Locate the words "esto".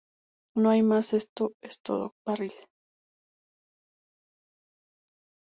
1.13-1.53